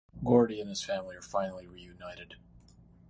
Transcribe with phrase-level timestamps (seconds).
[0.25, 2.33] Gordy and his family are finally reunited.